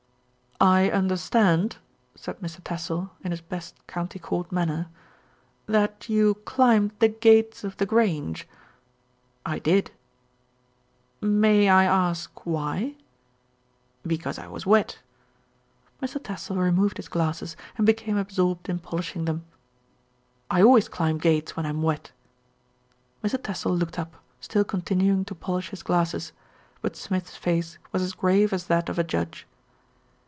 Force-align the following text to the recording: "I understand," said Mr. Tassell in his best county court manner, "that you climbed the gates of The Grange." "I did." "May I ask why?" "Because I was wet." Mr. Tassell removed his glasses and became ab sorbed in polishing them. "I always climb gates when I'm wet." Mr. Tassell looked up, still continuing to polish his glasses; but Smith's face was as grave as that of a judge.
"I 0.63 0.91
understand," 0.91 1.77
said 2.13 2.37
Mr. 2.39 2.63
Tassell 2.63 3.09
in 3.23 3.31
his 3.31 3.41
best 3.41 3.73
county 3.87 4.19
court 4.19 4.51
manner, 4.51 4.89
"that 5.65 6.07
you 6.07 6.35
climbed 6.45 6.91
the 6.99 7.07
gates 7.07 7.63
of 7.63 7.77
The 7.77 7.87
Grange." 7.87 8.47
"I 9.43 9.57
did." 9.57 9.89
"May 11.19 11.67
I 11.67 11.85
ask 11.85 12.29
why?" 12.45 12.93
"Because 14.05 14.37
I 14.37 14.45
was 14.47 14.67
wet." 14.67 14.99
Mr. 15.99 16.21
Tassell 16.23 16.57
removed 16.57 16.97
his 16.97 17.09
glasses 17.09 17.57
and 17.75 17.83
became 17.87 18.19
ab 18.19 18.29
sorbed 18.29 18.69
in 18.69 18.77
polishing 18.77 19.25
them. 19.25 19.43
"I 20.51 20.61
always 20.61 20.87
climb 20.87 21.17
gates 21.17 21.57
when 21.57 21.65
I'm 21.65 21.81
wet." 21.81 22.11
Mr. 23.23 23.41
Tassell 23.41 23.75
looked 23.75 23.97
up, 23.97 24.13
still 24.39 24.63
continuing 24.63 25.25
to 25.25 25.33
polish 25.33 25.69
his 25.69 25.81
glasses; 25.81 26.33
but 26.83 26.95
Smith's 26.95 27.35
face 27.35 27.79
was 27.91 28.03
as 28.03 28.13
grave 28.13 28.53
as 28.53 28.67
that 28.67 28.89
of 28.89 28.99
a 28.99 29.03
judge. 29.03 29.47